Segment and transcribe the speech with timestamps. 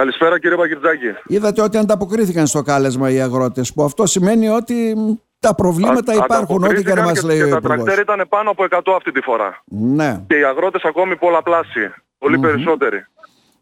[0.00, 1.06] Καλησπέρα κύριε Παγκυρτζάκη.
[1.26, 4.94] Είδατε ότι ανταποκρίθηκαν στο κάλεσμα οι αγρότες, που αυτό σημαίνει ότι
[5.40, 7.84] τα προβλήματα Α- υπάρχουν, ό,τι και να μας και- λέει και ο τα Υπουργός.
[7.84, 9.62] τρακτέρ ήταν πάνω από 100 αυτή τη φορά.
[9.98, 11.92] Ναι, Και οι αγρότες ακόμη πολλαπλάσιοι.
[12.18, 13.06] Πολύ περισσότεροι.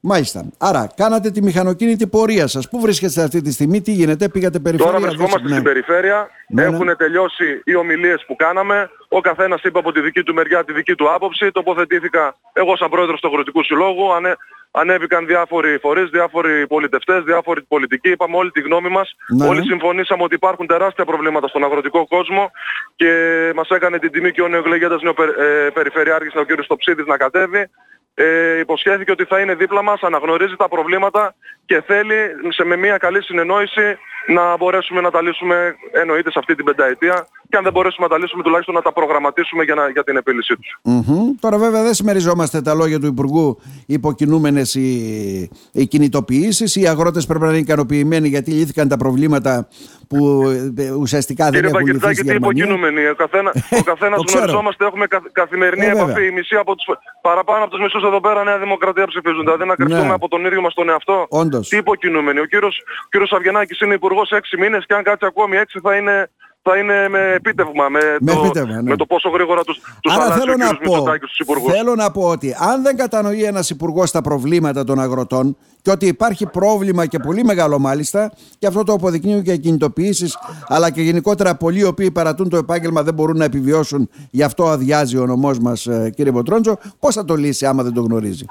[0.00, 0.44] μάλιστα.
[0.58, 2.68] Άρα, κάνατε τη μηχανοκίνητη πορεία σας.
[2.68, 4.92] Πού βρίσκεστε αυτή τη στιγμή, τι γίνεται, πήγατε περιφέρεια.
[4.92, 5.70] Τώρα βρισκόμαστε δώσε- στην ναι.
[5.72, 6.28] περιφέρεια.
[6.48, 6.74] Ναι, ναι.
[6.74, 8.90] Έχουν τελειώσει οι ομιλίες που κάναμε.
[9.08, 11.50] Ο καθένας είπε από τη δική του μεριά τη δική του άποψη.
[11.52, 14.12] Τοποθετήθηκα εγώ σαν πρόεδρος του Αγροτικού Συλλόγου.
[14.14, 14.36] Ανε...
[14.76, 18.10] Ανέβηκαν διάφοροι φορείς, διάφοροι πολιτευτές, διάφοροι πολιτικοί.
[18.10, 19.16] Είπαμε όλη τη γνώμη μας.
[19.28, 19.46] Ναι.
[19.46, 22.50] Όλοι συμφωνήσαμε ότι υπάρχουν τεράστια προβλήματα στον αγροτικό κόσμο
[22.96, 23.10] και
[23.54, 26.62] μας έκανε την τιμή και ο νεοεκλεγέντας νεοπεριφερειάρχης, ο κ.
[26.62, 27.70] Στοψίδης, να κατέβει.
[28.14, 31.34] Ε, υποσχέθηκε ότι θα είναι δίπλα μας, αναγνωρίζει τα προβλήματα
[31.66, 32.16] και θέλει
[32.48, 37.26] σε, με μια καλή συνεννόηση να μπορέσουμε να τα λύσουμε εννοείται σε αυτή την πενταετία
[37.54, 40.16] και αν δεν μπορέσουμε να τα λύσουμε τουλάχιστον να τα προγραμματίσουμε για, να, για την
[40.16, 40.78] επίλυσή τους.
[40.82, 41.30] Μμμ.
[41.40, 46.76] Τώρα βέβαια δεν συμμεριζόμαστε τα λόγια του Υπουργού υποκινούμενες οι, οι κινητοποιήσεις.
[46.76, 49.68] Οι αγρότες πρέπει να είναι ικανοποιημένοι γιατί λύθηκαν τα προβλήματα
[50.08, 50.42] που
[50.78, 52.64] ε, ουσιαστικά δεν Κύριε έχουν λυθεί Παγκυρτάκη, στη τι Γερμανία.
[52.64, 53.08] υποκινούμενοι.
[53.08, 54.38] Ο, καθένα, ο καθένας το ξέρω.
[54.42, 56.02] γνωριζόμαστε, έχουμε καθ- καθημερινή Ε, βέβαια.
[56.04, 56.26] επαφή.
[56.26, 56.86] Οι μισοί από τους,
[57.22, 59.42] παραπάνω από τους μισούς εδώ πέρα Νέα Δημοκρατία ψηφίζουν.
[59.44, 60.12] Δηλαδή να κρυφτούμε Ναι.
[60.18, 61.26] από τον ίδιο μας τον εαυτό.
[61.28, 61.68] Όντως.
[61.68, 62.38] Τι υποκινούμενοι.
[62.40, 62.74] Ο κύριος,
[63.04, 66.30] ο κύριος Αυγενάκης είναι υπουργός 6 μήνες και αν κάτσει ακόμη 6 θα είναι,
[66.66, 67.88] θα είναι με επίτευγμα.
[67.88, 68.90] Με, Με το, επίτευγμα, ναι.
[68.90, 71.38] με το πόσο γρήγορα τους, τους Άρα αλλάζει θέλω ο να, κύριος πω, Μητσοτάκης στους
[71.38, 71.72] υπουργούς.
[71.72, 76.06] θέλω να πω ότι αν δεν κατανοεί ένας υπουργός τα προβλήματα των αγροτών και ότι
[76.06, 81.02] υπάρχει πρόβλημα και πολύ μεγάλο μάλιστα και αυτό το αποδεικνύουν και οι κινητοποιήσεις αλλά και
[81.02, 85.26] γενικότερα πολλοί οι οποίοι παρατούν το επάγγελμα δεν μπορούν να επιβιώσουν γι' αυτό αδειάζει ο
[85.26, 88.44] νομός μας ε, κύριε Μποτρόντζο πώς θα το λύσει άμα δεν το γνωρίζει;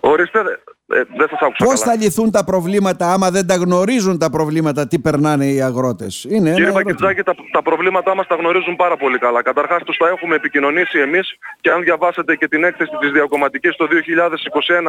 [0.00, 0.38] Ορίστε,
[0.90, 1.92] ε, δεν σας άκουσα Πώς καλά.
[1.96, 6.36] θα λυθούν τα προβλήματα άμα δεν τα γνωρίζουν τα προβλήματα τι περνάνε οι αγρότες; Είναι
[6.36, 6.82] ένα Κύριε ερώτημα.
[6.82, 9.42] Παγκητζάκη, τα, τα προβλήματά μας τα γνωρίζουν πάρα πολύ καλά.
[9.42, 13.86] Καταρχάς τους τα έχουμε επικοινωνήσει εμείς και αν διαβάσετε και την έκθεση της διακομματικής το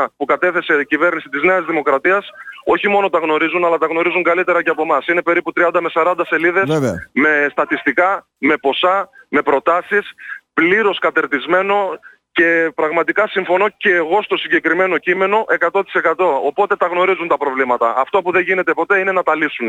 [0.02, 2.30] 2021 που κατέθεσε η κυβέρνηση της Νέας Δημοκρατίας,
[2.66, 5.08] όχι μόνο τα γνωρίζουν, αλλά τα γνωρίζουν καλύτερα και από εμάς.
[5.08, 7.10] Είναι περίπου 30 με 40 σελίδες Βέβαια.
[7.12, 10.12] με στατιστικά, με ποσά, με προτάσεις,
[10.54, 11.76] πλήρως κατερτισμένο
[12.40, 15.82] και πραγματικά συμφωνώ και εγώ στο συγκεκριμένο κείμενο 100%.
[16.46, 17.88] Οπότε τα γνωρίζουν τα προβλήματα.
[17.98, 19.68] Αυτό που δεν γίνεται ποτέ είναι να τα λυσουν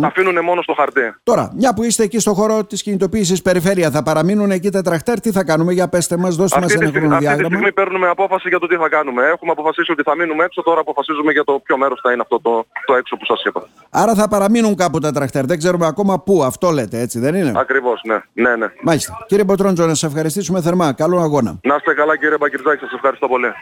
[0.00, 1.14] Τα αφήνουν μόνο στο χαρτί.
[1.22, 5.20] Τώρα, μια που είστε εκεί στο χώρο της κινητοποίησης περιφέρεια, θα παραμείνουν εκεί τα τραχτέρ,
[5.20, 7.48] τι θα κάνουμε, για πέστε μας, δώστε μας Αυτή τη, ένα στιγμή, αυτή τη χρονοδιάγραμμα.
[7.48, 9.22] στιγμή παίρνουμε απόφαση για το τι θα κάνουμε.
[9.34, 12.40] Έχουμε αποφασίσει ότι θα μείνουμε έξω, τώρα αποφασίζουμε για το ποιο μέρος θα είναι αυτό
[12.40, 13.62] το, το έξω που σας είπα.
[13.90, 17.52] Άρα θα παραμείνουν κάπου τα τραχτέρ, δεν ξέρουμε ακόμα πού, αυτό λέτε έτσι δεν είναι;
[17.56, 18.18] Ακριβώς, ναι.
[18.32, 18.66] ναι, ναι.
[18.82, 19.24] Μάλιστα.
[19.26, 20.92] Κύριε Μποτρόντζο, να σας ευχαριστήσουμε θερμά.
[20.92, 21.58] Καλό αγώνα.
[21.62, 23.52] Να είστε καλά κύριε Μπακυρτζάκη, σας ευχαριστώ πολύ.